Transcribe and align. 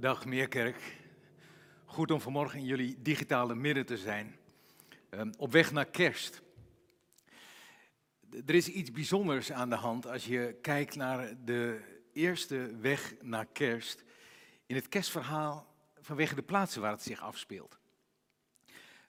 Dag 0.00 0.24
Meerkerk. 0.24 0.96
Goed 1.84 2.10
om 2.10 2.20
vanmorgen 2.20 2.58
in 2.58 2.64
jullie 2.64 3.02
digitale 3.02 3.54
midden 3.54 3.86
te 3.86 3.96
zijn. 3.96 4.36
Um, 5.10 5.32
op 5.38 5.52
weg 5.52 5.72
naar 5.72 5.86
kerst. 5.86 6.42
Er 8.46 8.54
is 8.54 8.68
iets 8.68 8.90
bijzonders 8.90 9.52
aan 9.52 9.68
de 9.68 9.76
hand 9.76 10.06
als 10.06 10.24
je 10.24 10.58
kijkt 10.62 10.96
naar 10.96 11.44
de 11.44 11.80
eerste 12.12 12.76
weg 12.80 13.14
naar 13.22 13.46
kerst. 13.46 14.04
In 14.66 14.74
het 14.74 14.88
kerstverhaal 14.88 15.74
vanwege 16.00 16.34
de 16.34 16.42
plaatsen 16.42 16.80
waar 16.80 16.92
het 16.92 17.02
zich 17.02 17.20
afspeelt. 17.20 17.78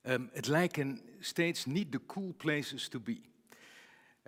Um, 0.04 0.30
het 0.32 0.48
lijken 0.48 1.02
steeds 1.20 1.66
niet 1.66 1.92
de 1.92 2.06
cool 2.06 2.34
places 2.38 2.88
to 2.88 3.00
be. 3.00 3.22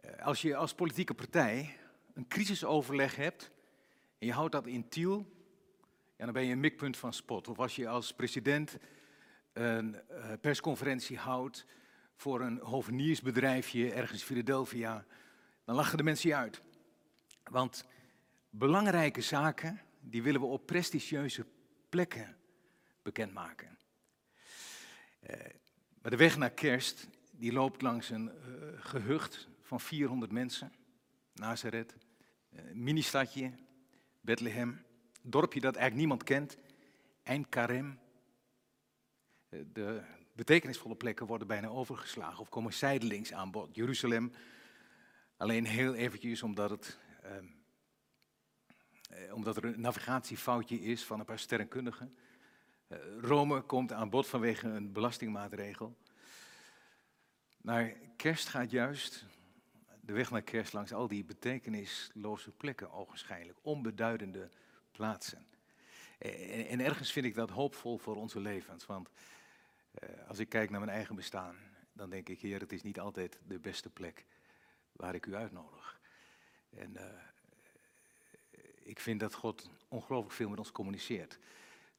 Uh, 0.06 0.26
als 0.26 0.42
je 0.42 0.56
als 0.56 0.74
politieke 0.74 1.14
partij 1.14 1.78
een 2.14 2.28
crisisoverleg 2.28 3.16
hebt 3.16 3.52
en 4.18 4.28
je 4.28 4.34
houdt 4.34 4.52
dat 4.52 4.68
in 4.68 4.90
Tiel, 4.90 5.40
ja, 6.22 6.28
dan 6.28 6.36
ben 6.36 6.46
je 6.46 6.54
een 6.54 6.60
mikpunt 6.60 6.98
van 6.98 7.14
spot. 7.14 7.48
Of 7.48 7.60
als 7.60 7.76
je 7.76 7.88
als 7.88 8.14
president 8.14 8.78
een 9.54 9.96
uh, 10.12 10.32
persconferentie 10.42 11.18
houdt 11.18 11.66
voor 12.16 12.42
een 12.42 12.58
hoveniersbedrijfje 12.58 13.94
ergens 13.94 14.20
in 14.20 14.26
Philadelphia, 14.26 15.06
dan 15.64 15.76
lachen 15.76 15.98
de 15.98 16.04
mensen 16.04 16.30
je 16.30 16.36
uit. 16.36 16.62
Want 17.44 17.86
belangrijke 18.50 19.22
zaken, 19.22 19.82
die 20.00 20.24
willen 20.24 20.42
we 20.42 20.48
op 20.48 20.66
prestigieuze 20.66 21.46
plekken 21.90 22.38
bekendmaken. 23.02 23.78
Uh, 25.30 25.36
maar 26.02 26.12
de 26.12 26.18
weg 26.18 26.38
naar 26.38 26.52
kerst, 26.52 27.08
die 27.32 27.52
loopt 27.52 27.82
langs 27.82 28.10
een 28.10 28.26
uh, 28.26 28.32
gehucht 28.76 29.48
van 29.62 29.80
400 29.80 30.32
mensen. 30.32 30.74
Nazareth, 31.34 31.96
mini-stadje, 32.74 33.52
Bethlehem 34.20 34.90
dorpje 35.22 35.60
dat 35.60 35.76
eigenlijk 35.76 35.96
niemand 35.96 36.24
kent, 36.24 36.58
Ein 37.24 37.50
Karem. 37.50 38.00
Eh, 39.50 39.60
de 39.74 40.02
betekenisvolle 40.34 40.96
plekken 40.96 41.26
worden 41.26 41.48
bijna 41.48 41.68
overgeslagen 41.68 42.40
of 42.40 42.50
komen 42.50 42.74
zijdelings 42.74 43.34
aan 43.34 43.52
bod. 43.52 43.76
Jeruzalem, 43.76 44.32
alleen 45.38 45.66
heel 45.66 45.94
eventjes 45.94 46.44
omdat, 46.44 46.70
het, 46.70 46.98
ehm, 47.24 47.46
eh, 49.10 49.34
omdat 49.34 49.58
er 49.58 49.66
een 49.66 49.82
navigatiefoutje 49.82 50.82
is 50.82 51.04
van 51.04 51.20
een 51.20 51.26
paar 51.26 51.40
sterrenkundigen. 51.40 52.18
Eh, 52.88 52.98
Rome 53.20 53.62
komt 53.62 53.92
aan 53.92 54.10
bod 54.10 54.28
vanwege 54.28 54.68
een 54.68 54.92
belastingmaatregel. 54.92 55.98
Maar 57.62 57.94
kerst 58.16 58.48
gaat 58.48 58.72
juist 58.72 59.26
de 60.02 60.14
weg 60.14 60.32
naar 60.32 60.42
kerst 60.42 60.74
langs 60.74 60.94
al 60.94 61.08
die 61.08 61.24
betekenisloze 61.24 62.52
plekken, 62.52 62.92
ogenschijnlijk, 62.92 63.58
onbeduidende 63.62 64.50
plaatsen. 64.92 65.46
En, 66.18 66.68
en, 66.68 66.80
ergens 66.80 67.12
vind 67.12 67.26
ik 67.26 67.36
dat 67.36 67.50
hoopvol 67.50 67.98
voor 67.98 68.16
onze 68.16 68.40
levens. 68.40 68.86
Want 68.86 69.10
uh, 70.04 70.28
als 70.28 70.40
ik 70.40 70.50
kijk 70.50 70.70
naar 70.70 70.80
mijn 70.80 70.92
eigen 70.92 71.16
bestaan, 71.16 71.56
dan 71.94 72.10
denk 72.10 72.30
ik, 72.30 72.40
Heer, 72.40 72.60
het 72.60 72.72
is 72.72 72.84
niet 72.84 73.00
altijd 73.00 73.40
de 73.48 73.60
beste 73.60 73.90
plek 73.90 74.26
waar 74.92 75.16
ik 75.16 75.26
u 75.26 75.36
uitnodig. 75.36 76.00
En 76.70 76.92
uh, 76.94 77.04
ik 78.84 79.00
vind 79.00 79.20
dat 79.20 79.34
God 79.34 79.70
ongelooflijk 79.88 80.36
veel 80.36 80.50
met 80.50 80.60
ons 80.60 80.72
communiceert. 80.72 81.40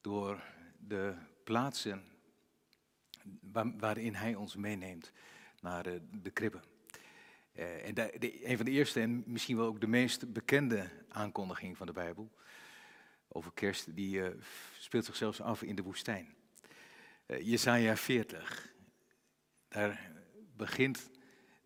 Door 0.01 0.43
de 0.77 1.15
plaatsen 1.43 2.03
waar, 3.51 3.77
waarin 3.77 4.15
Hij 4.15 4.35
ons 4.35 4.55
meeneemt 4.55 5.11
naar 5.61 5.83
de, 5.83 6.01
de 6.21 6.31
kribben. 6.31 6.63
En 7.53 7.97
een 8.49 8.55
van 8.55 8.65
de 8.65 8.71
eerste 8.71 8.99
en 8.99 9.23
misschien 9.25 9.57
wel 9.57 9.65
ook 9.65 9.81
de 9.81 9.87
meest 9.87 10.33
bekende 10.33 10.89
aankondiging 11.09 11.77
van 11.77 11.87
de 11.87 11.93
Bijbel 11.93 12.31
over 13.33 13.51
kerst, 13.53 13.95
die 13.95 14.17
uh, 14.17 14.27
speelt 14.79 15.05
zich 15.05 15.15
zelfs 15.15 15.41
af 15.41 15.61
in 15.61 15.75
de 15.75 15.81
woestijn. 15.81 16.35
Uh, 17.27 17.41
Jesaja 17.41 17.95
40, 17.95 18.73
daar 19.67 20.11
begint 20.55 21.09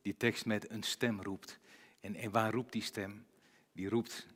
die 0.01 0.17
tekst 0.17 0.45
met 0.45 0.69
een 0.69 0.83
stem 0.83 1.21
roept. 1.21 1.59
En, 1.99 2.15
en 2.15 2.31
waar 2.31 2.51
roept 2.51 2.71
die 2.71 2.81
stem? 2.81 3.25
Die 3.71 3.89
roept 3.89 4.27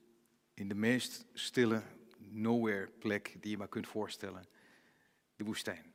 in 0.53 0.67
de 0.67 0.75
meest 0.75 1.25
stille 1.33 1.81
nowhere 2.17 2.89
plek 2.99 3.35
die 3.39 3.51
je 3.51 3.57
maar 3.57 3.67
kunt 3.67 3.87
voorstellen, 3.87 4.45
de 5.35 5.43
woestijn. 5.43 5.93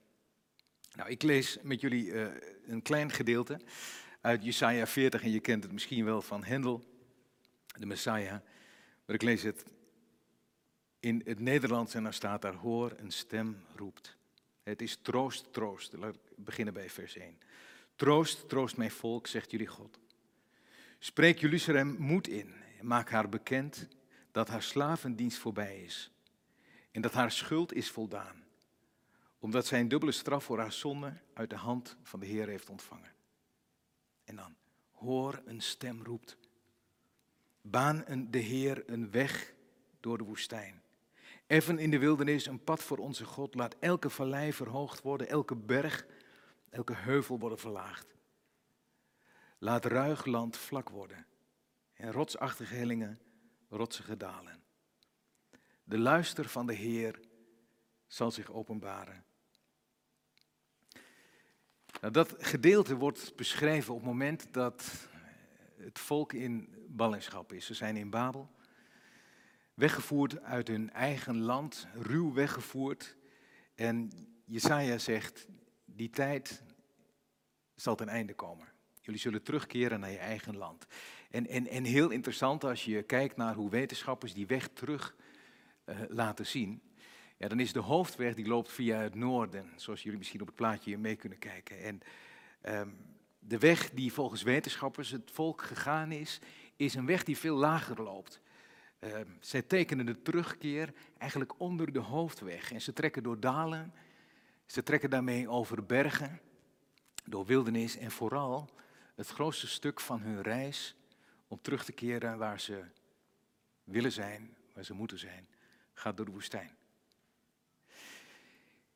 Nou, 0.92 1.10
ik 1.10 1.22
lees 1.22 1.58
met 1.62 1.80
jullie 1.80 2.06
uh, 2.06 2.26
een 2.66 2.82
klein 2.82 3.10
gedeelte 3.10 3.60
uit 4.20 4.44
Jesaja 4.44 4.86
40 4.86 5.22
en 5.22 5.30
je 5.30 5.40
kent 5.40 5.62
het 5.62 5.72
misschien 5.72 6.04
wel 6.04 6.22
van 6.22 6.44
Hendel, 6.44 6.84
de 7.66 7.86
Messiah. 7.86 8.40
Maar 9.04 9.14
ik 9.14 9.22
lees 9.22 9.42
het 9.42 9.64
in 11.06 11.22
het 11.24 11.40
Nederlands 11.40 11.94
en 11.94 12.02
dan 12.02 12.12
staat 12.12 12.42
daar, 12.42 12.54
hoor, 12.54 12.92
een 12.96 13.10
stem 13.10 13.64
roept. 13.76 14.16
Het 14.62 14.82
is 14.82 14.98
troost, 15.02 15.52
troost. 15.52 15.92
Laat 15.92 16.14
ik 16.14 16.20
beginnen 16.36 16.74
bij 16.74 16.90
vers 16.90 17.16
1. 17.16 17.38
Troost, 17.96 18.48
troost 18.48 18.76
mijn 18.76 18.90
volk, 18.90 19.26
zegt 19.26 19.50
jullie 19.50 19.66
God. 19.66 19.98
Spreek 20.98 21.38
Jeruzalem 21.38 21.96
moed 21.98 22.28
in 22.28 22.54
maak 22.80 23.10
haar 23.10 23.28
bekend 23.28 23.88
dat 24.32 24.48
haar 24.48 24.62
slavendienst 24.62 25.38
voorbij 25.38 25.82
is 25.82 26.10
en 26.90 27.00
dat 27.00 27.12
haar 27.12 27.30
schuld 27.30 27.72
is 27.72 27.90
voldaan, 27.90 28.44
omdat 29.38 29.66
zij 29.66 29.80
een 29.80 29.88
dubbele 29.88 30.12
straf 30.12 30.44
voor 30.44 30.58
haar 30.58 30.72
zonde 30.72 31.12
uit 31.34 31.50
de 31.50 31.56
hand 31.56 31.96
van 32.02 32.20
de 32.20 32.26
Heer 32.26 32.48
heeft 32.48 32.68
ontvangen. 32.68 33.12
En 34.24 34.36
dan, 34.36 34.56
hoor, 34.92 35.42
een 35.44 35.60
stem 35.60 36.02
roept. 36.02 36.36
Baan 37.60 38.26
de 38.30 38.38
Heer 38.38 38.82
een 38.86 39.10
weg 39.10 39.54
door 40.00 40.18
de 40.18 40.24
woestijn. 40.24 40.84
Effen 41.46 41.78
in 41.78 41.90
de 41.90 41.98
wildernis 41.98 42.46
een 42.46 42.64
pad 42.64 42.82
voor 42.82 42.98
onze 42.98 43.24
God. 43.24 43.54
Laat 43.54 43.76
elke 43.78 44.10
vallei 44.10 44.52
verhoogd 44.52 45.02
worden, 45.02 45.28
elke 45.28 45.56
berg, 45.56 46.06
elke 46.70 46.94
heuvel 46.94 47.38
worden 47.38 47.58
verlaagd. 47.58 48.14
Laat 49.58 49.84
ruig 49.84 50.24
land 50.24 50.56
vlak 50.56 50.88
worden 50.88 51.26
en 51.94 52.12
rotsachtige 52.12 52.74
hellingen 52.74 53.18
rotsige 53.68 54.16
dalen. 54.16 54.62
De 55.84 55.98
luister 55.98 56.48
van 56.48 56.66
de 56.66 56.74
Heer 56.74 57.20
zal 58.06 58.30
zich 58.30 58.52
openbaren. 58.52 59.24
Nou, 62.00 62.12
dat 62.12 62.34
gedeelte 62.38 62.96
wordt 62.96 63.36
beschreven 63.36 63.92
op 63.92 63.98
het 63.98 64.08
moment 64.08 64.52
dat 64.52 65.08
het 65.76 65.98
volk 65.98 66.32
in 66.32 66.74
ballingschap 66.88 67.52
is. 67.52 67.66
Ze 67.66 67.74
zijn 67.74 67.96
in 67.96 68.10
Babel 68.10 68.55
weggevoerd 69.76 70.42
uit 70.42 70.68
hun 70.68 70.92
eigen 70.92 71.40
land, 71.40 71.86
ruw 71.94 72.32
weggevoerd. 72.32 73.16
En 73.74 74.10
Jesaja 74.44 74.98
zegt, 74.98 75.46
die 75.84 76.10
tijd 76.10 76.62
zal 77.74 77.94
ten 77.94 78.08
einde 78.08 78.34
komen. 78.34 78.68
Jullie 79.00 79.20
zullen 79.20 79.42
terugkeren 79.42 80.00
naar 80.00 80.10
je 80.10 80.18
eigen 80.18 80.56
land. 80.56 80.86
En, 81.30 81.46
en, 81.46 81.68
en 81.68 81.84
heel 81.84 82.10
interessant 82.10 82.64
als 82.64 82.84
je 82.84 83.02
kijkt 83.02 83.36
naar 83.36 83.54
hoe 83.54 83.70
wetenschappers 83.70 84.34
die 84.34 84.46
weg 84.46 84.68
terug 84.68 85.16
uh, 85.84 85.96
laten 86.08 86.46
zien. 86.46 86.82
Ja, 87.36 87.48
dan 87.48 87.60
is 87.60 87.72
de 87.72 87.80
hoofdweg 87.80 88.34
die 88.34 88.46
loopt 88.46 88.72
via 88.72 88.98
het 88.98 89.14
noorden, 89.14 89.72
zoals 89.76 90.02
jullie 90.02 90.18
misschien 90.18 90.40
op 90.40 90.46
het 90.46 90.56
plaatje 90.56 90.98
mee 90.98 91.16
kunnen 91.16 91.38
kijken. 91.38 91.82
En 91.82 92.00
um, 92.74 92.96
de 93.38 93.58
weg 93.58 93.90
die 93.90 94.12
volgens 94.12 94.42
wetenschappers 94.42 95.10
het 95.10 95.30
volk 95.30 95.62
gegaan 95.62 96.12
is, 96.12 96.40
is 96.76 96.94
een 96.94 97.06
weg 97.06 97.24
die 97.24 97.38
veel 97.38 97.56
lager 97.56 98.02
loopt. 98.02 98.40
Uh, 99.06 99.12
zij 99.40 99.62
tekenen 99.62 100.06
de 100.06 100.22
terugkeer 100.22 100.92
eigenlijk 101.18 101.60
onder 101.60 101.92
de 101.92 101.98
hoofdweg. 101.98 102.72
En 102.72 102.80
ze 102.80 102.92
trekken 102.92 103.22
door 103.22 103.40
dalen, 103.40 103.92
ze 104.66 104.82
trekken 104.82 105.10
daarmee 105.10 105.48
over 105.48 105.84
bergen, 105.84 106.40
door 107.24 107.46
wildernis 107.46 107.96
en 107.96 108.10
vooral 108.10 108.70
het 109.14 109.28
grootste 109.28 109.66
stuk 109.66 110.00
van 110.00 110.20
hun 110.20 110.42
reis 110.42 110.96
om 111.48 111.60
terug 111.60 111.84
te 111.84 111.92
keren 111.92 112.38
waar 112.38 112.60
ze 112.60 112.82
willen 113.84 114.12
zijn, 114.12 114.56
waar 114.74 114.84
ze 114.84 114.94
moeten 114.94 115.18
zijn, 115.18 115.46
gaat 115.92 116.16
door 116.16 116.26
de 116.26 116.32
woestijn. 116.32 116.70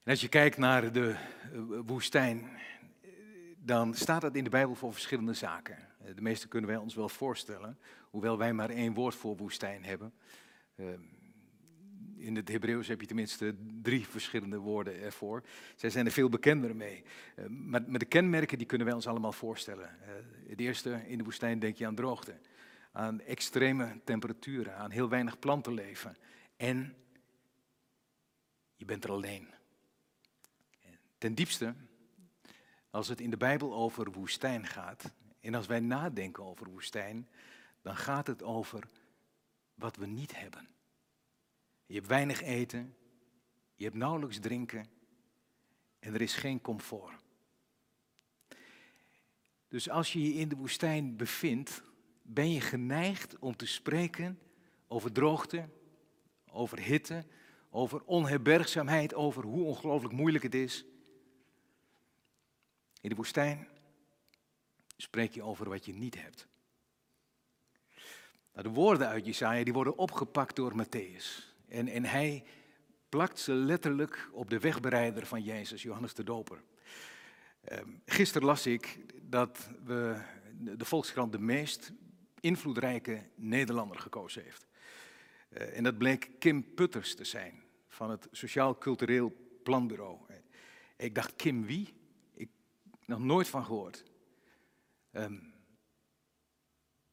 En 0.03 0.11
als 0.11 0.21
je 0.21 0.29
kijkt 0.29 0.57
naar 0.57 0.93
de 0.93 1.11
eh, 1.11 1.61
woestijn, 1.87 2.51
dan 3.63 3.95
staat 3.95 4.21
dat 4.21 4.35
in 4.35 4.45
de 4.45 4.51
Bijbel 4.51 4.75
voor 4.75 4.93
verschillende 4.93 5.35
zaken. 5.35 5.77
Eh, 5.79 6.15
de 6.15 6.23
meeste 6.23 6.49
kunnen 6.49 6.71
wij 6.71 6.79
ons 6.79 6.95
wel 6.95 7.09
voorstellen, 7.09 7.79
hoewel 8.11 8.39
wij 8.39 8.53
maar 8.53 8.71
één 8.71 8.95
woord 8.95 9.15
voor 9.15 9.37
woestijn 9.37 9.85
hebben. 9.85 10.13
Ehm, 10.77 11.01
in 12.17 12.37
het 12.37 12.49
Hebreeuws 12.49 12.89
heb 12.89 13.01
je 13.01 13.07
tenminste 13.07 13.55
drie 13.83 14.07
verschillende 14.07 14.59
woorden 14.59 15.01
ervoor. 15.01 15.43
Zij 15.77 15.91
zijn 15.91 16.07
er 16.07 16.13
veel 16.13 16.29
bekender 16.29 16.77
mee. 16.77 17.05
Ehm, 17.37 17.69
maar, 17.69 17.99
de 17.99 18.05
kenmerken 18.05 18.59
die 18.59 18.67
kunnen 18.67 18.87
wij 18.87 18.97
ons 18.97 19.07
allemaal 19.07 19.33
voorstellen. 19.33 19.91
Het 20.49 20.61
eerste, 20.61 21.03
in 21.07 21.19
de 21.19 21.25
woestijn 21.25 21.59
denk 21.59 21.77
je 21.77 21.87
aan 21.87 21.95
droogte. 21.95 22.39
Aan 22.93 23.21
extreme 23.21 24.01
temperaturen, 24.05 24.77
aan 24.77 24.91
heel 24.91 25.09
weinig 25.09 25.39
plantenleven. 25.39 26.17
En 26.57 26.95
je 28.77 28.85
bent 28.85 29.05
er 29.05 29.11
alleen. 29.11 29.49
Ten 31.19 31.35
diepste, 31.35 31.75
als 32.91 33.09
het 33.09 33.21
in 33.21 33.31
de 33.31 33.37
Bijbel 33.37 33.75
over 33.75 34.13
woestijn 34.13 34.67
gaat, 34.67 35.13
en 35.41 35.55
als 35.55 35.67
wij 35.67 35.81
nadenken 35.81 36.45
over 36.45 36.71
woestijn, 36.71 37.29
dan 37.83 37.97
gaat 37.97 38.27
het 38.27 38.43
over 38.43 38.89
wat 39.75 39.97
we 39.97 40.07
niet 40.07 40.37
hebben. 40.37 40.69
Je 41.87 41.95
hebt 41.95 42.07
weinig 42.07 42.43
eten, 42.43 42.95
Je 43.75 43.85
hebt 43.87 43.97
nauwelijks 43.97 44.39
drinken 44.39 44.87
en 45.99 46.15
er 46.15 46.21
is 46.21 46.35
geen 46.35 46.61
comfort. 46.61 47.23
Dus 49.69 49.91
als 49.91 50.13
je 50.13 50.23
je 50.23 50.35
in 50.35 50.49
de 50.49 50.57
woestijn 50.57 51.17
bevindt, 51.17 51.83
ben 52.23 52.53
je 52.53 52.61
geneigd 52.61 53.39
om 53.39 53.57
te 53.57 53.67
spreken 53.67 54.39
over 54.89 55.13
droogte, 55.13 55.69
over 56.47 56.79
hitte, 56.79 57.25
over 57.71 58.05
onherbergzaamheid, 58.05 59.15
over 59.15 59.45
hoe 59.45 59.65
ongelooflijk 59.65 60.15
moeilijk 60.15 60.45
het 60.45 60.55
is. 60.55 60.85
In 63.01 63.09
de 63.09 63.15
woestijn 63.15 63.69
spreek 64.97 65.33
je 65.33 65.43
over 65.43 65.69
wat 65.69 65.85
je 65.85 65.93
niet 65.93 66.23
hebt. 66.23 66.47
Nou, 68.53 68.69
de 68.69 68.75
woorden 68.75 69.09
uit 69.09 69.27
Jesaja 69.27 69.65
die 69.65 69.73
worden 69.73 69.97
opgepakt 69.97 70.57
door 70.57 70.85
Matthäus. 70.85 71.55
En, 71.69 71.89
en 71.89 72.05
hij 72.05 72.45
plakt 73.09 73.39
ze 73.39 73.53
letterlijk 73.53 74.29
op 74.33 74.51
de 74.51 74.59
wegbereider 74.59 75.27
van 75.27 75.43
Jezus, 75.43 75.83
Johannes 75.83 76.15
de 76.15 76.25
Doper. 76.25 76.63
Um, 77.73 78.03
gisteren 78.05 78.47
las 78.47 78.67
ik 78.67 78.99
dat 79.23 79.71
we, 79.85 80.23
de 80.59 80.85
Volkskrant 80.85 81.33
de 81.33 81.39
meest 81.39 81.93
invloedrijke 82.41 83.29
Nederlander 83.35 83.99
gekozen 83.99 84.43
heeft. 84.43 84.67
Uh, 85.49 85.77
en 85.77 85.85
dat 85.85 85.99
bleek 85.99 86.31
Kim 86.39 86.75
Putters 86.75 87.15
te 87.15 87.25
zijn 87.25 87.63
van 87.89 88.11
het 88.11 88.29
Sociaal 88.31 88.79
Cultureel 88.79 89.37
Planbureau. 89.63 90.19
Ik 90.97 91.15
dacht, 91.15 91.37
Kim 91.37 91.67
wie? 91.67 92.00
Nog 93.11 93.19
nooit 93.19 93.49
van 93.49 93.65
gehoord. 93.65 94.05
Um, 95.13 95.53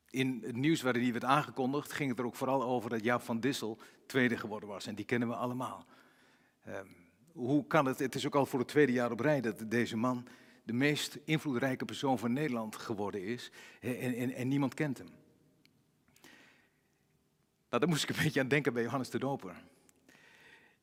in 0.10 0.42
het 0.46 0.56
nieuws 0.56 0.82
waarin 0.82 1.02
die 1.02 1.12
werd 1.12 1.24
aangekondigd, 1.24 1.92
ging 1.92 2.10
het 2.10 2.20
er 2.20 2.26
ook 2.26 2.36
vooral 2.36 2.64
over 2.64 2.90
dat 2.90 3.04
Jaap 3.04 3.22
van 3.22 3.40
Dissel 3.40 3.80
tweede 4.06 4.38
geworden 4.38 4.70
was. 4.70 4.88
En 4.88 4.96
die 4.96 5.06
kennen 5.06 5.28
we 5.28 5.36
allemaal. 5.36 5.86
Um, 6.68 6.96
hoe 7.32 7.68
kan 7.68 7.86
het? 7.86 8.00
Het 8.00 8.16
is 8.16 8.26
ook 8.26 8.36
al 8.36 8.46
voor 8.46 8.60
het 8.60 8.68
tweede 8.68 8.92
jaar 8.92 9.12
op 9.12 9.20
rij 9.20 9.42
dat 9.42 9.64
deze 9.68 9.98
man 9.98 10.28
de 10.64 10.74
meest 10.74 11.18
invloedrijke 11.24 11.86
persoon 11.86 12.20
van 12.20 12.34
Nederland 12.34 12.76
geworden 12.76 13.24
is. 13.24 13.52
En, 13.80 14.16
en, 14.16 14.34
en 14.34 14.48
niemand 14.48 14.74
kent 14.74 14.98
hem. 14.98 15.10
Nou, 17.70 17.82
daar 17.82 17.88
moest 17.88 18.04
ik 18.04 18.10
een 18.10 18.24
beetje 18.24 18.40
aan 18.40 18.48
denken 18.48 18.74
bij 18.74 18.84
Johannes 18.84 19.10
de 19.10 19.20
Doper. 19.20 19.64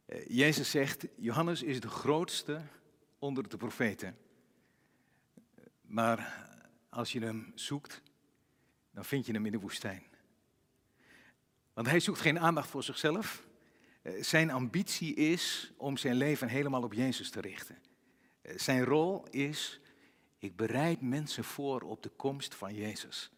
Uh, 0.07 0.27
Jezus 0.27 0.71
zegt, 0.71 1.07
Johannes 1.17 1.63
is 1.63 1.81
de 1.81 1.89
grootste 1.89 2.63
onder 3.19 3.49
de 3.49 3.57
profeten. 3.57 4.17
Maar 5.94 6.49
als 6.88 7.12
je 7.12 7.20
hem 7.20 7.52
zoekt, 7.55 8.02
dan 8.91 9.05
vind 9.05 9.26
je 9.26 9.32
hem 9.32 9.46
in 9.46 9.52
de 9.52 9.58
woestijn. 9.58 10.02
Want 11.73 11.87
hij 11.87 12.00
zoekt 12.00 12.20
geen 12.20 12.38
aandacht 12.38 12.69
voor 12.69 12.82
zichzelf. 12.82 13.46
Eh, 14.02 14.23
zijn 14.23 14.50
ambitie 14.50 15.14
is 15.14 15.73
om 15.76 15.96
zijn 15.96 16.14
leven 16.14 16.49
helemaal 16.49 16.82
op 16.82 16.93
Jezus 16.93 17.31
te 17.31 17.41
richten. 17.41 17.79
Eh, 18.43 18.58
zijn 18.58 18.85
rol 18.85 19.26
is, 19.31 19.81
ik 20.38 20.56
bereid 20.56 21.00
mensen 21.00 21.44
voor 21.44 21.81
op 21.81 22.02
de 22.02 22.11
komst 22.11 22.55
van 22.55 22.75
Jezus. 22.75 23.31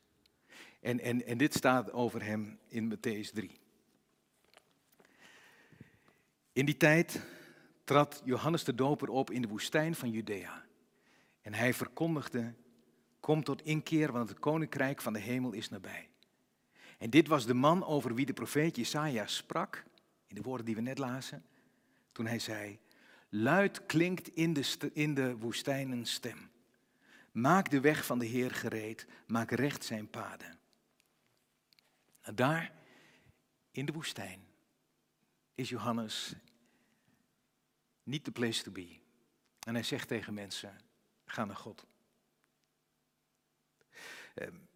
En, 0.80 1.00
en, 1.00 1.26
en 1.26 1.38
dit 1.38 1.54
staat 1.54 1.92
over 1.92 2.22
hem 2.22 2.58
in 2.68 2.94
Matthäus 2.94 3.32
3. 3.32 3.50
In 6.52 6.66
die 6.66 6.76
tijd 6.76 7.20
trad 7.84 8.22
Johannes 8.24 8.64
de 8.64 8.74
Doper 8.74 9.08
op 9.08 9.30
in 9.30 9.42
de 9.42 9.48
woestijn 9.48 9.94
van 9.94 10.10
Judea. 10.10 10.65
En 11.46 11.54
hij 11.54 11.74
verkondigde, 11.74 12.54
kom 13.20 13.44
tot 13.44 13.62
inkeer, 13.62 14.12
want 14.12 14.28
het 14.28 14.38
koninkrijk 14.38 15.02
van 15.02 15.12
de 15.12 15.18
hemel 15.18 15.52
is 15.52 15.68
nabij. 15.68 16.08
En 16.98 17.10
dit 17.10 17.28
was 17.28 17.46
de 17.46 17.54
man 17.54 17.84
over 17.84 18.14
wie 18.14 18.26
de 18.26 18.32
profeet 18.32 18.76
Jesaja 18.76 19.26
sprak, 19.26 19.84
in 20.26 20.34
de 20.34 20.42
woorden 20.42 20.66
die 20.66 20.74
we 20.74 20.80
net 20.80 20.98
lazen, 20.98 21.44
toen 22.12 22.26
hij 22.26 22.38
zei, 22.38 22.78
luid 23.28 23.86
klinkt 23.86 24.28
in 24.28 24.52
de, 24.52 24.90
in 24.92 25.14
de 25.14 25.36
woestijn 25.36 25.90
een 25.90 26.06
stem. 26.06 26.50
Maak 27.32 27.70
de 27.70 27.80
weg 27.80 28.06
van 28.06 28.18
de 28.18 28.26
Heer 28.26 28.50
gereed, 28.50 29.06
maak 29.26 29.50
recht 29.50 29.84
zijn 29.84 30.10
paden. 30.10 30.58
En 32.20 32.34
daar, 32.34 32.72
in 33.70 33.86
de 33.86 33.92
woestijn, 33.92 34.40
is 35.54 35.68
Johannes 35.68 36.34
niet 38.02 38.24
de 38.24 38.30
place 38.30 38.62
to 38.62 38.70
be. 38.70 38.98
En 39.66 39.74
hij 39.74 39.82
zegt 39.82 40.08
tegen 40.08 40.34
mensen, 40.34 40.84
ga 41.26 41.44
naar 41.44 41.56
God. 41.56 41.86
Um, 44.34 44.68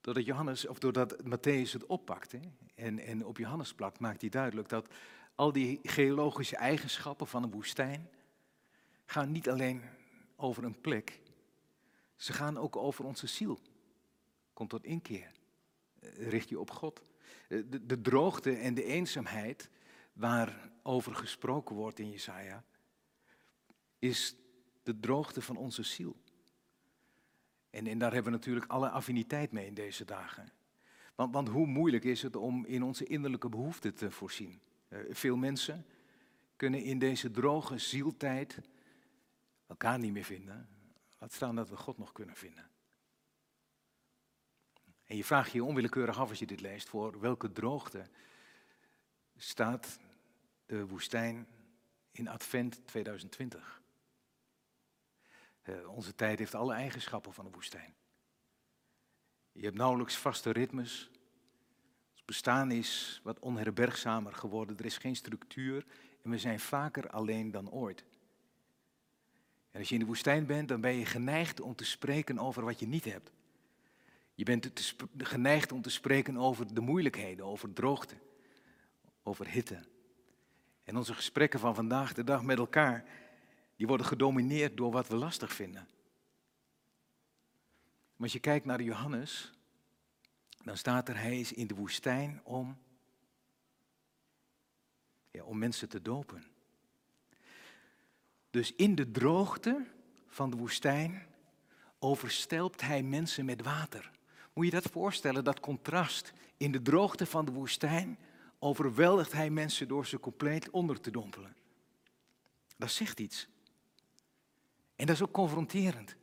doordat 0.00 0.24
Johannes, 0.24 0.66
of 0.66 0.78
doordat 0.78 1.16
Matthäus 1.22 1.72
het 1.72 1.86
oppakt 1.86 2.34
en, 2.74 2.98
en 2.98 3.24
op 3.24 3.38
Johannes 3.38 3.74
plakt, 3.74 4.00
maakt 4.00 4.20
hij 4.20 4.30
duidelijk 4.30 4.68
dat 4.68 4.94
al 5.34 5.52
die 5.52 5.80
geologische 5.82 6.56
eigenschappen 6.56 7.26
van 7.26 7.42
een 7.42 7.50
woestijn 7.50 8.10
gaan 9.04 9.32
niet 9.32 9.48
alleen 9.48 9.82
over 10.36 10.64
een 10.64 10.80
plek, 10.80 11.20
ze 12.16 12.32
gaan 12.32 12.58
ook 12.58 12.76
over 12.76 13.04
onze 13.04 13.26
ziel. 13.26 13.58
Komt 14.52 14.70
tot 14.70 14.84
inkeer. 14.84 15.32
Eh, 16.00 16.28
richt 16.28 16.48
je 16.48 16.60
op 16.60 16.70
God. 16.70 17.02
Eh, 17.48 17.62
de, 17.66 17.86
de 17.86 18.00
droogte 18.00 18.56
en 18.56 18.74
de 18.74 18.84
eenzaamheid 18.84 19.70
waarover 20.12 21.14
gesproken 21.14 21.76
wordt 21.76 21.98
in 21.98 22.10
Jesaja, 22.10 22.64
is 24.00 24.36
de 24.82 25.00
droogte 25.00 25.42
van 25.42 25.56
onze 25.56 25.82
ziel. 25.82 26.16
En, 27.70 27.86
en 27.86 27.98
daar 27.98 28.12
hebben 28.12 28.32
we 28.32 28.38
natuurlijk 28.38 28.70
alle 28.70 28.88
affiniteit 28.88 29.52
mee 29.52 29.66
in 29.66 29.74
deze 29.74 30.04
dagen. 30.04 30.52
Want, 31.14 31.32
want 31.34 31.48
hoe 31.48 31.66
moeilijk 31.66 32.04
is 32.04 32.22
het 32.22 32.36
om 32.36 32.64
in 32.64 32.82
onze 32.82 33.04
innerlijke 33.04 33.48
behoeften 33.48 33.94
te 33.94 34.10
voorzien? 34.10 34.60
Uh, 34.88 34.98
veel 35.10 35.36
mensen 35.36 35.86
kunnen 36.56 36.82
in 36.82 36.98
deze 36.98 37.30
droge 37.30 37.78
zieltijd 37.78 38.60
elkaar 39.66 39.98
niet 39.98 40.12
meer 40.12 40.24
vinden. 40.24 40.68
Laat 41.18 41.32
staan 41.32 41.54
dat 41.54 41.68
we 41.68 41.76
God 41.76 41.98
nog 41.98 42.12
kunnen 42.12 42.36
vinden. 42.36 42.70
En 45.04 45.16
je 45.16 45.24
vraagt 45.24 45.52
je 45.52 45.64
onwillekeurig 45.64 46.18
af 46.18 46.28
als 46.28 46.38
je 46.38 46.46
dit 46.46 46.60
leest, 46.60 46.88
voor 46.88 47.20
welke 47.20 47.52
droogte 47.52 48.08
staat 49.36 49.98
de 50.66 50.86
woestijn 50.86 51.46
in 52.10 52.28
Advent 52.28 52.86
2020? 52.86 53.79
Uh, 55.70 55.88
onze 55.88 56.14
tijd 56.14 56.38
heeft 56.38 56.54
alle 56.54 56.74
eigenschappen 56.74 57.32
van 57.32 57.44
de 57.44 57.50
woestijn. 57.50 57.94
Je 59.52 59.64
hebt 59.64 59.76
nauwelijks 59.76 60.16
vaste 60.16 60.50
ritmes. 60.50 61.10
Het 62.14 62.24
bestaan 62.24 62.70
is 62.70 63.20
wat 63.24 63.38
onherbergzamer 63.38 64.34
geworden. 64.34 64.78
Er 64.78 64.84
is 64.84 64.98
geen 64.98 65.16
structuur 65.16 65.86
en 66.22 66.30
we 66.30 66.38
zijn 66.38 66.60
vaker 66.60 67.10
alleen 67.10 67.50
dan 67.50 67.70
ooit. 67.70 68.04
En 69.70 69.78
als 69.78 69.88
je 69.88 69.94
in 69.94 70.00
de 70.00 70.06
woestijn 70.06 70.46
bent, 70.46 70.68
dan 70.68 70.80
ben 70.80 70.94
je 70.94 71.06
geneigd 71.06 71.60
om 71.60 71.74
te 71.74 71.84
spreken 71.84 72.38
over 72.38 72.64
wat 72.64 72.78
je 72.78 72.86
niet 72.86 73.04
hebt. 73.04 73.30
Je 74.34 74.44
bent 74.44 74.94
geneigd 75.18 75.72
om 75.72 75.82
te 75.82 75.90
spreken 75.90 76.36
over 76.36 76.74
de 76.74 76.80
moeilijkheden, 76.80 77.44
over 77.44 77.72
droogte, 77.72 78.14
over 79.22 79.48
hitte. 79.48 79.84
En 80.84 80.96
onze 80.96 81.14
gesprekken 81.14 81.60
van 81.60 81.74
vandaag 81.74 82.12
de 82.12 82.24
dag 82.24 82.42
met 82.42 82.58
elkaar, 82.58 83.04
die 83.80 83.88
worden 83.88 84.06
gedomineerd 84.06 84.76
door 84.76 84.90
wat 84.90 85.08
we 85.08 85.16
lastig 85.16 85.52
vinden. 85.52 85.88
Maar 88.16 88.22
als 88.22 88.32
je 88.32 88.38
kijkt 88.38 88.66
naar 88.66 88.82
Johannes, 88.82 89.52
dan 90.62 90.76
staat 90.76 91.08
er, 91.08 91.20
hij 91.20 91.40
is 91.40 91.52
in 91.52 91.66
de 91.66 91.74
woestijn 91.74 92.40
om, 92.44 92.78
ja, 95.30 95.42
om 95.42 95.58
mensen 95.58 95.88
te 95.88 96.02
dopen. 96.02 96.44
Dus 98.50 98.74
in 98.74 98.94
de 98.94 99.10
droogte 99.10 99.86
van 100.26 100.50
de 100.50 100.56
woestijn 100.56 101.26
overstelpt 101.98 102.80
hij 102.80 103.02
mensen 103.02 103.44
met 103.44 103.62
water. 103.62 104.10
Moet 104.52 104.64
je 104.64 104.70
dat 104.70 104.90
voorstellen, 104.90 105.44
dat 105.44 105.60
contrast. 105.60 106.32
In 106.56 106.72
de 106.72 106.82
droogte 106.82 107.26
van 107.26 107.44
de 107.44 107.52
woestijn 107.52 108.18
overweldigt 108.58 109.32
hij 109.32 109.50
mensen 109.50 109.88
door 109.88 110.06
ze 110.06 110.20
compleet 110.20 110.70
onder 110.70 111.00
te 111.00 111.10
dompelen. 111.10 111.56
Dat 112.76 112.90
zegt 112.90 113.20
iets. 113.20 113.48
En 115.00 115.06
dat 115.06 115.14
is 115.14 115.22
ook 115.22 115.32
confronterend. 115.32 116.16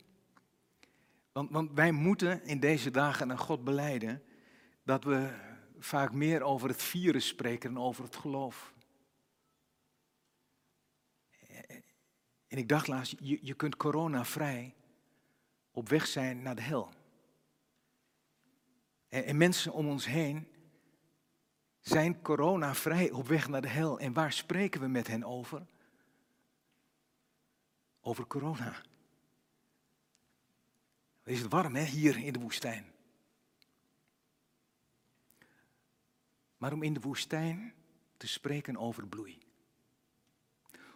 Want, 1.31 1.51
want 1.51 1.71
wij 1.73 1.91
moeten 1.91 2.43
in 2.45 2.59
deze 2.59 2.91
dagen 2.91 3.31
aan 3.31 3.37
God 3.37 3.63
beleiden 3.63 4.23
dat 4.83 5.03
we 5.03 5.29
vaak 5.79 6.13
meer 6.13 6.41
over 6.41 6.69
het 6.69 6.83
virus 6.83 7.27
spreken 7.27 7.73
dan 7.73 7.83
over 7.83 8.03
het 8.03 8.15
geloof. 8.15 8.73
En 12.47 12.57
ik 12.57 12.69
dacht 12.69 12.87
laatst, 12.87 13.15
je, 13.19 13.39
je 13.41 13.53
kunt 13.53 13.75
corona-vrij 13.75 14.75
op 15.71 15.89
weg 15.89 16.07
zijn 16.07 16.41
naar 16.41 16.55
de 16.55 16.61
hel. 16.61 16.89
En, 19.07 19.25
en 19.25 19.37
mensen 19.37 19.73
om 19.73 19.87
ons 19.87 20.05
heen 20.05 20.47
zijn 21.79 22.21
corona-vrij 22.21 23.11
op 23.11 23.27
weg 23.27 23.47
naar 23.47 23.61
de 23.61 23.67
hel. 23.67 23.99
En 23.99 24.13
waar 24.13 24.31
spreken 24.31 24.81
we 24.81 24.87
met 24.87 25.07
hen 25.07 25.23
over? 25.23 25.65
Over 28.07 28.27
corona. 28.27 28.75
Is 31.23 31.41
het 31.41 31.51
warm 31.51 31.75
hè, 31.75 31.83
hier 31.83 32.17
in 32.17 32.33
de 32.33 32.39
woestijn. 32.39 32.85
Maar 36.57 36.73
om 36.73 36.83
in 36.83 36.93
de 36.93 36.99
woestijn 36.99 37.73
te 38.17 38.27
spreken 38.27 38.77
over 38.77 39.07
bloei. 39.07 39.37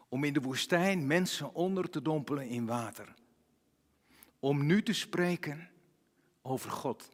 Om 0.10 0.24
in 0.24 0.34
de 0.34 0.41
woestijn 0.41 1.08
mensen 1.08 1.53
onder 1.53 1.89
te 1.89 2.01
dompelen 2.01 2.48
in 2.48 2.65
water. 2.65 3.13
Om 4.39 4.65
nu 4.65 4.84
te 4.84 4.94
spreken 4.94 5.70
over 6.41 6.72
God. 6.72 7.10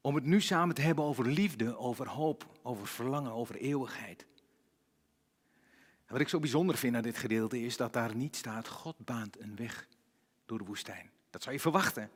Om 0.00 0.14
het 0.14 0.24
nu 0.24 0.40
samen 0.40 0.74
te 0.74 0.82
hebben 0.82 1.04
over 1.04 1.26
liefde, 1.26 1.76
over 1.76 2.08
hoop, 2.08 2.58
over 2.62 2.86
verlangen, 2.86 3.32
over 3.32 3.54
eeuwigheid. 3.54 4.26
Wat 6.12 6.20
ik 6.20 6.28
zo 6.28 6.38
bijzonder 6.38 6.76
vind 6.76 6.96
aan 6.96 7.02
dit 7.02 7.18
gedeelte 7.18 7.60
is 7.60 7.76
dat 7.76 7.92
daar 7.92 8.14
niet 8.14 8.36
staat, 8.36 8.68
God 8.68 8.96
baant 8.98 9.40
een 9.40 9.56
weg 9.56 9.88
door 10.46 10.58
de 10.58 10.64
woestijn. 10.64 11.10
Dat 11.30 11.42
zou 11.42 11.54
je 11.54 11.60
verwachten. 11.60 12.10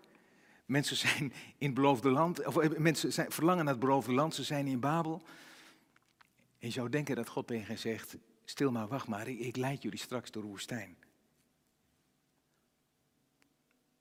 Mensen 0.67 0.97
zijn 0.97 1.33
in 1.59 1.67
het 1.67 1.75
beloofde 1.75 2.11
land, 2.11 2.47
of 2.47 2.57
eh, 2.57 2.79
mensen 2.79 3.13
zijn, 3.13 3.33
verlangen 3.33 3.65
naar 3.65 3.75
het 3.75 3.83
beloofde 3.83 4.13
land, 4.13 4.35
ze 4.35 4.45
zijn 4.45 4.67
in 4.67 4.81
Babel. 4.81 5.23
En 6.59 6.67
je 6.67 6.71
zou 6.71 6.89
denken 6.89 7.17
dat 7.17 7.29
God 7.29 7.47
tegen 7.47 7.67
hen 7.67 7.79
zegt, 7.79 8.17
stil 8.45 8.71
maar, 8.71 8.89
wacht 8.89 9.09
maar, 9.09 9.29
ik, 9.29 9.57
leid 9.57 9.83
jullie 9.83 9.99
straks 9.99 10.31
door 10.31 10.43
de 10.43 10.49
woestijn. 10.49 10.97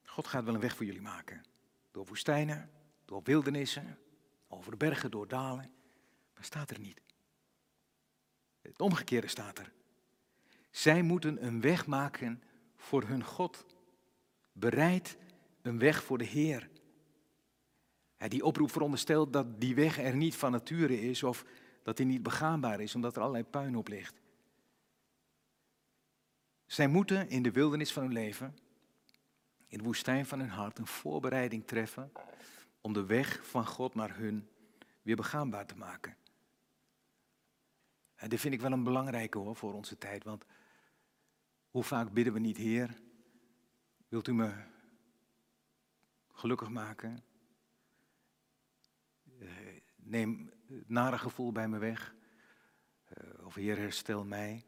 God 0.03 0.27
gaat 0.27 0.43
wel 0.43 0.53
een 0.53 0.59
weg 0.59 0.75
voor 0.75 0.85
jullie 0.85 1.01
maken. 1.01 1.43
Door 1.91 2.05
woestijnen, 2.05 2.69
door 3.05 3.21
wildernissen, 3.23 3.97
over 4.47 4.77
bergen, 4.77 5.11
door 5.11 5.27
dalen. 5.27 5.71
Maar 6.33 6.43
staat 6.43 6.69
er 6.69 6.79
niet. 6.79 7.01
Het 8.61 8.81
omgekeerde 8.81 9.27
staat 9.27 9.59
er. 9.59 9.73
Zij 10.75 11.01
moeten 11.01 11.46
een 11.46 11.62
weg 11.62 11.88
maken 11.88 12.44
voor 12.75 13.03
hun 13.03 13.24
God. 13.24 13.65
Bereid 14.51 15.17
een 15.62 15.79
weg 15.79 16.03
voor 16.03 16.17
de 16.17 16.24
Heer. 16.24 16.70
Die 18.17 18.46
oproep 18.46 18.72
veronderstelt 18.72 19.34
dat 19.34 19.62
die 19.62 19.75
weg 19.75 20.00
er 20.00 20.15
niet 20.15 20.36
van 20.36 20.51
nature 20.51 21.01
is 21.01 21.24
of 21.24 21.46
dat 21.84 21.98
die 21.98 22.05
niet 22.05 22.24
begaanbaar 22.24 22.79
is 22.79 22.96
omdat 22.96 23.15
er 23.15 23.22
allerlei 23.22 23.44
puin 23.44 23.75
op 23.75 23.88
ligt. 23.88 24.22
Zij 26.65 26.88
moeten 26.88 27.29
in 27.29 27.44
de 27.44 27.51
wildernis 27.51 27.94
van 27.94 28.03
hun 28.03 28.13
leven, 28.13 28.58
in 29.67 29.77
de 29.77 29.84
woestijn 29.84 30.25
van 30.25 30.39
hun 30.39 30.50
hart, 30.50 30.77
een 30.77 30.88
voorbereiding 30.88 31.67
treffen 31.67 32.12
om 32.82 32.94
de 32.94 33.05
weg 33.05 33.48
van 33.48 33.67
God 33.67 33.96
naar 33.96 34.17
hun 34.17 34.50
weer 35.01 35.15
begaanbaar 35.15 35.65
te 35.65 35.75
maken. 35.75 36.17
En 38.15 38.29
dit 38.29 38.39
vind 38.39 38.53
ik 38.53 38.62
wel 38.62 38.72
een 38.72 38.84
belangrijke 38.84 39.38
hoor 39.38 39.55
voor 39.55 39.74
onze 39.74 39.98
tijd, 39.98 40.24
want 40.24 40.46
hoe 41.75 41.84
vaak 41.84 42.13
bidden 42.13 42.34
we 42.34 42.39
niet, 42.39 42.58
Heer, 42.58 43.01
wilt 44.08 44.27
u 44.27 44.34
me 44.34 44.53
gelukkig 46.32 46.70
maken? 46.70 47.24
Eh, 49.39 49.48
neem 49.96 50.51
het 50.67 50.89
nare 50.89 51.17
gevoel 51.17 51.51
bij 51.51 51.67
me 51.67 51.77
weg. 51.77 52.15
Eh, 53.05 53.46
of 53.46 53.55
Heer, 53.55 53.77
herstel 53.77 54.25
mij. 54.25 54.65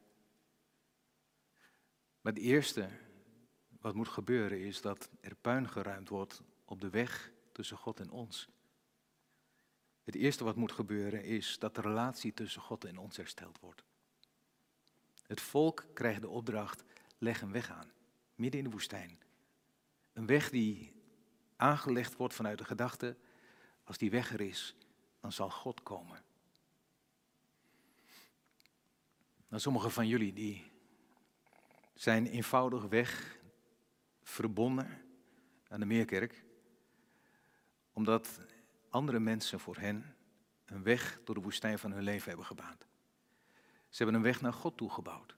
Maar 2.22 2.34
het 2.34 2.42
eerste 2.42 2.90
wat 3.80 3.96
moet 3.96 4.08
gebeuren 4.08 4.62
is 4.62 4.82
dat 4.82 5.10
er 5.22 5.36
puin 5.36 5.70
geruimd 5.70 6.10
wordt 6.10 6.44
op 6.66 6.82
de 6.82 6.90
weg 6.90 7.32
tussen 7.52 7.78
God 7.78 8.00
en 8.00 8.10
ons. 8.10 8.50
Het 10.04 10.16
eerste 10.16 10.44
wat 10.44 10.56
moet 10.56 10.72
gebeuren 10.72 11.24
is 11.24 11.60
dat 11.60 11.76
de 11.76 11.82
relatie 11.82 12.34
tussen 12.34 12.62
God 12.62 12.86
en 12.86 12.98
ons 12.98 13.18
hersteld 13.18 13.60
wordt. 13.60 13.84
Het 15.28 15.42
volk 15.42 15.86
krijgt 15.94 16.22
de 16.22 16.30
opdracht, 16.30 16.84
leg 17.18 17.42
een 17.42 17.52
weg 17.52 17.72
aan, 17.72 17.92
midden 18.36 18.60
in 18.60 18.66
de 18.66 18.72
woestijn. 18.72 19.20
Een 20.14 20.26
weg 20.26 20.50
die 20.50 20.94
aangelegd 21.56 22.16
wordt 22.16 22.34
vanuit 22.34 22.58
de 22.58 22.66
gedachte, 22.66 23.18
als 23.84 23.98
die 23.98 24.12
weg 24.12 24.34
er 24.34 24.42
is, 24.42 24.76
dan 25.20 25.32
zal 25.32 25.50
God 25.50 25.84
komen. 25.84 26.24
Nou, 29.48 29.62
sommigen 29.62 29.92
van 29.92 30.08
jullie 30.08 30.34
die 30.34 30.72
zijn 31.94 32.28
eenvoudig 32.28 32.84
weg 32.84 33.38
verbonden 34.22 35.02
aan 35.68 35.80
de 35.80 35.86
Meerkerk 35.86 36.46
omdat 37.98 38.40
andere 38.90 39.20
mensen 39.20 39.60
voor 39.60 39.78
hen 39.78 40.16
een 40.66 40.84
weg 40.84 41.20
door 41.24 41.36
de 41.36 41.42
woestijn 41.42 41.80
van 41.80 41.92
hun 41.92 42.04
leven 42.04 42.28
hebben 42.28 42.46
gebaand. 42.46 42.88
Ze 43.90 44.04
hebben 44.04 44.16
een 44.16 44.22
weg 44.22 44.42
naar 44.42 44.54
God 44.54 44.78
toegebouwd. 44.78 45.36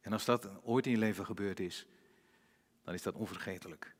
En 0.00 0.12
als 0.12 0.24
dat 0.24 0.62
ooit 0.62 0.86
in 0.86 0.92
je 0.92 0.98
leven 0.98 1.24
gebeurd 1.24 1.60
is, 1.60 1.86
dan 2.82 2.94
is 2.94 3.02
dat 3.02 3.14
onvergetelijk. 3.14 3.94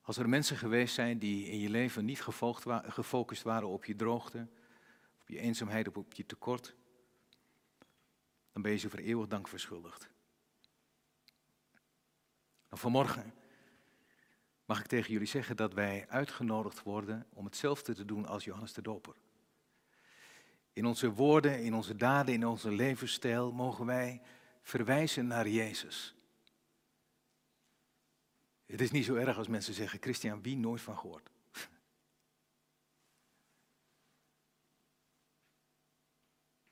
Als 0.00 0.16
er 0.16 0.28
mensen 0.28 0.56
geweest 0.56 0.94
zijn 0.94 1.18
die 1.18 1.46
in 1.46 1.58
je 1.58 1.70
leven 1.70 2.04
niet 2.04 2.22
gefocust 2.88 3.42
waren 3.42 3.68
op 3.68 3.84
je 3.84 3.96
droogte, 3.96 4.48
op 5.20 5.28
je 5.28 5.38
eenzaamheid, 5.38 5.96
op 5.96 6.12
je 6.12 6.26
tekort, 6.26 6.74
dan 8.52 8.62
ben 8.62 8.72
je 8.72 8.78
ze 8.78 8.90
voor 8.90 8.98
eeuwig 8.98 9.26
dank 9.26 9.48
verschuldigd. 9.48 10.10
Nou, 12.68 12.82
vanmorgen 12.82 13.34
mag 14.64 14.80
ik 14.80 14.86
tegen 14.86 15.12
jullie 15.12 15.26
zeggen 15.26 15.56
dat 15.56 15.74
wij 15.74 16.08
uitgenodigd 16.08 16.82
worden 16.82 17.26
om 17.32 17.44
hetzelfde 17.44 17.94
te 17.94 18.04
doen 18.04 18.26
als 18.26 18.44
Johannes 18.44 18.72
de 18.72 18.82
Doper. 18.82 19.14
In 20.72 20.86
onze 20.86 21.12
woorden, 21.12 21.62
in 21.62 21.74
onze 21.74 21.96
daden, 21.96 22.34
in 22.34 22.46
onze 22.46 22.70
levensstijl 22.70 23.52
mogen 23.52 23.86
wij 23.86 24.22
verwijzen 24.62 25.26
naar 25.26 25.48
Jezus. 25.48 26.14
Het 28.66 28.80
is 28.80 28.90
niet 28.90 29.04
zo 29.04 29.14
erg 29.14 29.36
als 29.36 29.48
mensen 29.48 29.74
zeggen, 29.74 30.02
Christian, 30.02 30.42
wie 30.42 30.56
nooit 30.56 30.80
van 30.80 30.98
gehoord. 30.98 31.30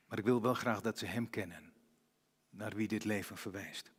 Maar 0.07 0.19
ik 0.19 0.25
wil 0.25 0.43
wel 0.43 0.55
graag 0.55 0.81
dat 0.81 0.99
ze 0.99 1.07
Hem 1.07 1.31
kennen, 1.31 1.73
naar 2.50 2.75
wie 2.75 2.88
dit 2.88 3.05
leven 3.05 3.37
verwijst. 3.37 3.93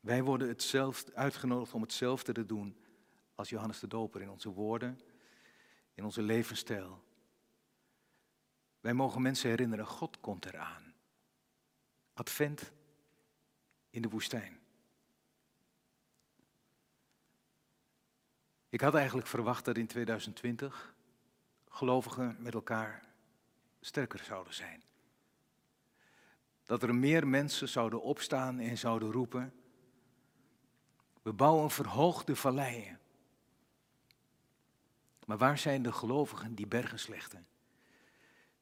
Wij 0.00 0.22
worden 0.22 0.48
hetzelfde, 0.48 1.14
uitgenodigd 1.14 1.74
om 1.74 1.82
hetzelfde 1.82 2.32
te 2.32 2.46
doen 2.46 2.76
als 3.34 3.48
Johannes 3.48 3.80
de 3.80 3.86
Doper 3.86 4.22
in 4.22 4.30
onze 4.30 4.50
woorden, 4.50 5.00
in 5.94 6.04
onze 6.04 6.22
levensstijl. 6.22 7.02
Wij 8.82 8.94
mogen 8.94 9.22
mensen 9.22 9.50
herinneren, 9.50 9.86
God 9.86 10.20
komt 10.20 10.44
eraan. 10.44 10.94
Advent 12.12 12.72
in 13.90 14.02
de 14.02 14.08
woestijn. 14.08 14.60
Ik 18.68 18.80
had 18.80 18.94
eigenlijk 18.94 19.26
verwacht 19.26 19.64
dat 19.64 19.76
in 19.76 19.86
2020 19.86 20.94
gelovigen 21.68 22.36
met 22.38 22.54
elkaar 22.54 23.04
sterker 23.80 24.18
zouden 24.18 24.54
zijn. 24.54 24.82
Dat 26.64 26.82
er 26.82 26.94
meer 26.94 27.28
mensen 27.28 27.68
zouden 27.68 28.02
opstaan 28.02 28.58
en 28.58 28.78
zouden 28.78 29.12
roepen, 29.12 29.54
we 31.22 31.32
bouwen 31.32 31.70
verhoogde 31.70 32.36
valleien. 32.36 33.00
Maar 35.26 35.38
waar 35.38 35.58
zijn 35.58 35.82
de 35.82 35.92
gelovigen 35.92 36.54
die 36.54 36.66
bergen 36.66 36.98
slechten? 36.98 37.46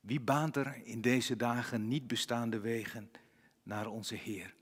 Wie 0.00 0.20
baant 0.20 0.56
er 0.56 0.84
in 0.84 1.00
deze 1.00 1.36
dagen 1.36 1.88
niet 1.88 2.06
bestaande 2.06 2.60
wegen 2.60 3.10
naar 3.62 3.86
onze 3.86 4.14
Heer? 4.14 4.54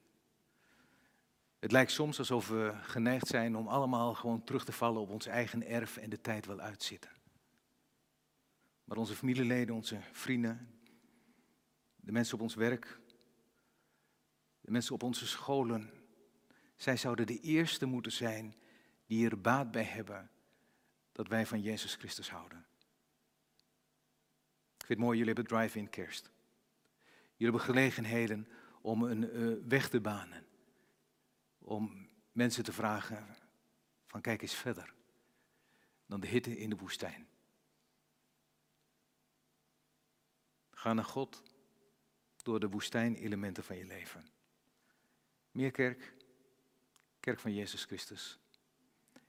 Het 1.58 1.72
lijkt 1.72 1.90
soms 1.90 2.18
alsof 2.18 2.48
we 2.48 2.74
geneigd 2.82 3.26
zijn 3.26 3.56
om 3.56 3.68
allemaal 3.68 4.14
gewoon 4.14 4.44
terug 4.44 4.64
te 4.64 4.72
vallen 4.72 5.00
op 5.00 5.10
ons 5.10 5.26
eigen 5.26 5.66
erf 5.66 5.96
en 5.96 6.10
de 6.10 6.20
tijd 6.20 6.46
wel 6.46 6.60
uitzitten. 6.60 7.10
Maar 8.84 8.96
onze 8.96 9.14
familieleden, 9.14 9.74
onze 9.74 9.98
vrienden, 10.12 10.80
de 11.96 12.12
mensen 12.12 12.34
op 12.34 12.40
ons 12.40 12.54
werk, 12.54 13.00
de 14.60 14.70
mensen 14.70 14.94
op 14.94 15.02
onze 15.02 15.26
scholen, 15.26 15.90
zij 16.76 16.96
zouden 16.96 17.26
de 17.26 17.40
eerste 17.40 17.86
moeten 17.86 18.12
zijn 18.12 18.54
die 19.06 19.28
er 19.30 19.40
baat 19.40 19.70
bij 19.70 19.84
hebben 19.84 20.30
dat 21.12 21.28
wij 21.28 21.46
van 21.46 21.60
Jezus 21.60 21.94
Christus 21.94 22.30
houden. 22.30 22.67
Vind 24.88 25.00
het 25.00 25.08
mooi, 25.08 25.18
jullie 25.18 25.34
hebben 25.34 25.56
drive-in 25.56 25.90
kerst. 25.90 26.30
Jullie 27.36 27.52
hebben 27.56 27.60
gelegenheden 27.60 28.48
om 28.80 29.02
een 29.02 29.36
uh, 29.36 29.56
weg 29.68 29.88
te 29.88 30.00
banen. 30.00 30.46
Om 31.58 32.08
mensen 32.32 32.64
te 32.64 32.72
vragen 32.72 33.36
van 34.06 34.20
kijk 34.20 34.42
eens 34.42 34.54
verder 34.54 34.94
dan 36.06 36.20
de 36.20 36.26
hitte 36.26 36.58
in 36.58 36.70
de 36.70 36.76
woestijn. 36.76 37.28
Ga 40.70 40.92
naar 40.92 41.04
God 41.04 41.42
door 42.36 42.60
de 42.60 42.68
woestijnelementen 42.68 43.64
van 43.64 43.76
je 43.76 43.84
leven. 43.84 44.26
Meer 45.50 45.70
kerk, 45.70 46.14
Kerk 47.20 47.38
van 47.38 47.54
Jezus 47.54 47.84
Christus. 47.84 48.38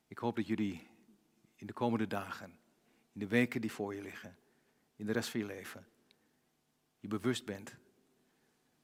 Ik 0.08 0.18
hoop 0.18 0.36
dat 0.36 0.48
jullie 0.48 0.90
in 1.56 1.68
de 1.68 1.74
komende 1.74 2.08
dagen, 2.08 2.60
in 3.14 3.20
de 3.20 3.28
weken 3.28 3.62
die 3.62 3.72
voor 3.72 3.96
je 3.96 4.02
liggen, 4.02 4.39
in 5.00 5.06
de 5.06 5.12
rest 5.12 5.30
van 5.30 5.40
je 5.40 5.46
leven 5.46 5.88
je 7.00 7.08
bewust 7.08 7.46
bent 7.46 7.76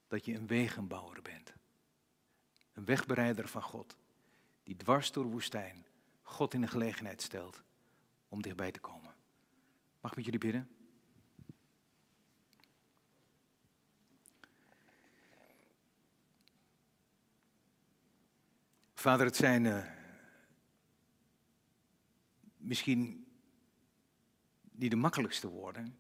dat 0.07 0.25
je 0.25 0.34
een 0.34 0.48
wegenbouwer 0.48 1.22
bent. 1.22 1.53
Een 2.74 2.86
wegbereider 2.86 3.48
van 3.48 3.62
God, 3.62 3.95
die 4.63 4.75
dwars 4.75 5.12
door 5.12 5.24
de 5.24 5.29
woestijn 5.29 5.86
God 6.22 6.53
in 6.53 6.62
de 6.62 6.67
gelegenheid 6.67 7.22
stelt 7.22 7.63
om 8.27 8.41
dichtbij 8.41 8.72
te 8.72 8.79
komen. 8.79 9.15
Mag 10.01 10.12
ik 10.12 10.17
met 10.17 10.25
jullie 10.25 10.39
bidden? 10.39 10.69
Vader, 18.93 19.25
het 19.25 19.36
zijn 19.36 19.65
eh, 19.65 19.86
misschien 22.57 23.27
niet 24.72 24.91
de 24.91 24.98
makkelijkste 24.98 25.48
woorden. 25.48 26.00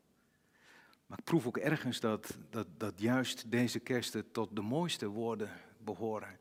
Maar 1.05 1.17
ik 1.17 1.23
proef 1.23 1.47
ook 1.47 1.57
ergens 1.57 1.99
dat, 1.99 2.37
dat, 2.49 2.67
dat 2.77 2.99
juist 2.99 3.51
deze 3.51 3.79
kersten 3.79 4.31
tot 4.31 4.55
de 4.55 4.61
mooiste 4.61 5.07
woorden 5.07 5.49
behoren 5.77 6.39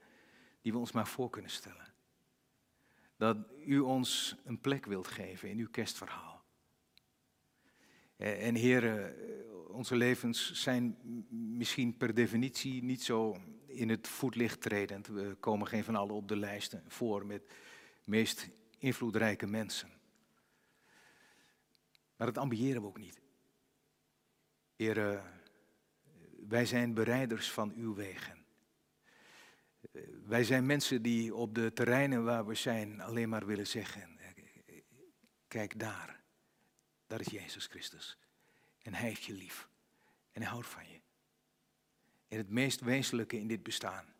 die 0.63 0.73
we 0.73 0.79
ons 0.79 0.93
maar 0.93 1.07
voor 1.07 1.31
kunnen 1.31 1.51
stellen. 1.51 1.93
Dat 3.17 3.37
u 3.67 3.79
ons 3.79 4.37
een 4.45 4.61
plek 4.61 4.87
wilt 4.87 5.07
geven 5.07 5.49
in 5.49 5.59
uw 5.59 5.71
kerstverhaal. 5.71 6.43
En 8.17 8.55
heren, 8.55 9.15
onze 9.69 9.97
levens 9.97 10.53
zijn 10.53 10.97
misschien 11.31 11.97
per 11.97 12.15
definitie 12.15 12.83
niet 12.83 13.03
zo 13.03 13.37
in 13.67 13.89
het 13.89 14.09
voetlicht 14.09 14.61
tredend. 14.61 15.07
We 15.07 15.37
komen 15.41 15.67
geen 15.67 15.85
van 15.85 15.97
allen 15.97 16.15
op 16.15 16.29
de 16.29 16.37
lijsten 16.37 16.85
voor 16.87 17.27
met 17.27 17.43
meest 18.05 18.49
invloedrijke 18.79 19.47
mensen. 19.47 19.91
Maar 22.17 22.27
dat 22.27 22.39
ambiëren 22.39 22.81
we 22.81 22.89
ook 22.89 22.99
niet. 22.99 23.24
Heer, 24.85 25.23
wij 26.49 26.67
zijn 26.67 26.95
bereiders 26.95 27.51
van 27.51 27.73
uw 27.75 27.95
wegen. 27.95 28.45
Wij 30.27 30.45
zijn 30.45 30.67
mensen 30.67 31.03
die 31.03 31.35
op 31.35 31.55
de 31.55 31.73
terreinen 31.73 32.25
waar 32.25 32.47
we 32.47 32.55
zijn 32.55 33.01
alleen 33.01 33.29
maar 33.29 33.47
willen 33.47 33.67
zeggen, 33.67 34.19
kijk 35.49 35.79
daar, 35.79 36.23
daar 37.07 37.21
is 37.21 37.27
Jezus 37.27 37.67
Christus. 37.67 38.19
En 38.83 38.95
Hij 38.95 39.09
heeft 39.09 39.25
je 39.25 39.33
lief. 39.33 39.69
En 40.33 40.43
Hij 40.43 40.51
houdt 40.51 40.67
van 40.67 40.89
je. 40.89 41.01
En 42.29 42.39
het 42.39 42.51
meest 42.51 42.81
wezenlijke 42.81 43.39
in 43.39 43.47
dit 43.47 43.63
bestaan 43.63 44.15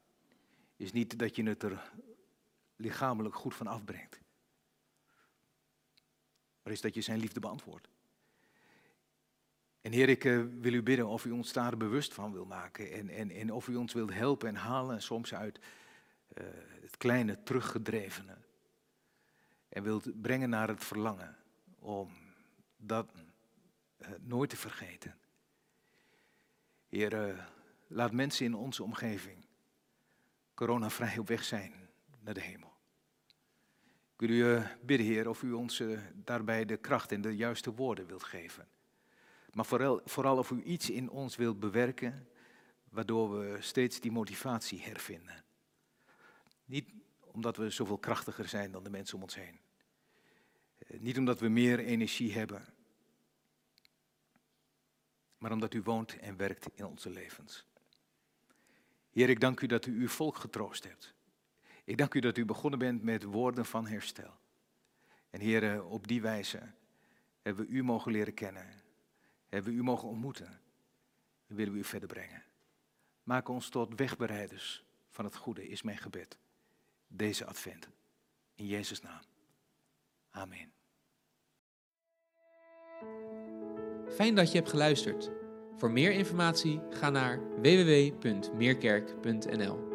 is 0.77 0.93
niet 0.93 1.19
dat 1.19 1.37
je 1.37 1.43
het 1.43 1.63
er 1.63 1.93
lichamelijk 2.77 3.35
goed 3.35 3.55
van 3.55 3.67
afbrengt. 3.67 4.21
Maar 6.63 6.73
is 6.73 6.81
dat 6.81 6.95
je 6.95 7.01
zijn 7.01 7.19
liefde 7.19 7.41
beantwoordt. 7.41 7.94
En 9.85 9.93
Heer, 9.93 10.09
ik 10.09 10.25
uh, 10.25 10.45
wil 10.61 10.73
u 10.73 10.83
bidden 10.83 11.07
of 11.07 11.25
u 11.25 11.31
ons 11.31 11.53
daar 11.53 11.77
bewust 11.77 12.15
van 12.15 12.33
wil 12.33 12.45
maken. 12.45 12.93
En, 12.93 13.09
en, 13.09 13.31
en 13.31 13.53
of 13.53 13.69
u 13.69 13.77
ons 13.77 13.93
wilt 13.93 14.13
helpen 14.13 14.49
en 14.49 14.55
halen, 14.55 15.03
soms 15.03 15.35
uit 15.35 15.59
uh, 15.59 16.45
het 16.81 16.97
kleine 16.97 17.43
teruggedrevene. 17.43 18.37
En 19.69 19.83
wilt 19.83 20.21
brengen 20.21 20.49
naar 20.49 20.69
het 20.69 20.85
verlangen 20.85 21.37
om 21.79 22.11
dat 22.77 23.13
uh, 23.99 24.09
nooit 24.21 24.51
te 24.51 24.57
vergeten. 24.57 25.17
Heer, 26.89 27.49
laat 27.87 28.13
mensen 28.13 28.47
in 28.47 28.55
onze 28.55 28.83
omgeving 28.83 29.47
coronavrij 30.55 31.19
op 31.19 31.29
weg 31.29 31.45
zijn 31.45 31.73
naar 32.21 32.35
de 32.35 32.41
hemel. 32.41 32.73
Ik 34.17 34.29
wil 34.29 34.31
u 34.31 34.63
bidden, 34.83 35.07
Heer, 35.07 35.29
of 35.29 35.43
u 35.43 35.53
ons 35.53 35.83
daarbij 36.15 36.65
de 36.65 36.77
kracht 36.77 37.13
en 37.13 37.21
de 37.21 37.37
juiste 37.37 37.75
woorden 37.75 38.07
wilt 38.07 38.25
geven. 38.25 38.69
Maar 39.55 39.67
vooral, 39.67 40.01
vooral 40.05 40.39
of 40.39 40.51
u 40.51 40.63
iets 40.63 40.91
in 40.91 41.11
ons 41.11 41.37
wilt 41.37 41.61
bewerken, 41.61 42.29
waardoor 42.89 43.39
we 43.39 43.57
steeds 43.61 44.01
die 44.01 44.13
motivatie 44.13 44.83
hervinden. 44.83 45.45
Niet 46.65 46.91
omdat 47.21 47.57
we 47.57 47.71
zoveel 47.71 47.99
krachtiger 47.99 48.49
zijn 48.49 48.73
dan 48.73 48.83
de 48.83 48.91
mensen 48.91 49.17
om 49.17 49.23
ons 49.23 49.35
heen. 49.35 49.61
Eh, 50.79 51.01
niet 51.01 51.19
omdat 51.19 51.41
we 51.41 51.49
meer 51.49 51.79
energie 51.79 52.33
hebben. 52.33 52.65
Maar 55.39 55.53
omdat 55.53 55.75
u 55.75 55.83
woont 55.83 56.19
en 56.19 56.37
werkt 56.37 56.67
in 56.75 56.85
onze 56.85 57.11
levens. 57.11 57.67
Heer, 59.11 59.29
ik 59.29 59.41
dank 59.41 59.61
u 59.61 59.67
dat 59.67 59.87
u 59.87 60.01
uw 60.01 60.09
volk 60.09 60.37
getroost 60.37 60.85
hebt. 60.85 61.15
Ik 61.85 61.97
dank 61.97 62.15
u 62.15 62.21
dat 62.21 62.37
u 62.37 62.45
begonnen 62.45 62.79
bent 62.79 63.03
met 63.03 63.23
woorden 63.23 63.67
van 63.67 63.87
herstel. 63.87 64.39
En 65.31 65.41
Heer, 65.41 65.85
op 65.85 66.09
die 66.09 66.23
wijze 66.23 66.73
hebben 67.43 67.67
we 67.67 67.73
u 67.73 67.83
mogen 67.83 68.13
leren 68.13 68.35
kennen 68.35 68.84
hebben 69.55 69.73
we 69.73 69.79
u 69.79 69.83
mogen 69.83 70.09
ontmoeten. 70.09 70.61
En 71.47 71.57
willen 71.57 71.73
we 71.73 71.79
u 71.79 71.85
verder 71.85 72.09
brengen. 72.09 72.43
Maak 73.23 73.49
ons 73.49 73.69
tot 73.69 73.95
wegbereiders 73.97 74.85
van 75.11 75.25
het 75.25 75.37
goede, 75.37 75.69
is 75.69 75.83
mijn 75.83 75.99
gebed. 75.99 76.39
Deze 77.07 77.47
advent. 77.47 77.89
In 78.55 78.67
Jezus' 78.67 79.01
naam. 79.01 79.23
Amen. 80.31 80.73
Fijn 84.09 84.35
dat 84.35 84.51
je 84.51 84.57
hebt 84.59 84.71
geluisterd. 84.71 85.31
Voor 85.77 85.91
meer 85.91 86.13
informatie 86.13 86.81
ga 86.91 87.11
naar 87.11 87.61
www.meerkerk.nl 87.61 89.94